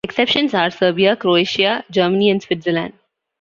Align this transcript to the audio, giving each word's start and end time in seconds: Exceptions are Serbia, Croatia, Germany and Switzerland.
Exceptions 0.03 0.55
are 0.55 0.71
Serbia, 0.71 1.15
Croatia, 1.15 1.85
Germany 1.91 2.31
and 2.31 2.41
Switzerland. 2.41 2.93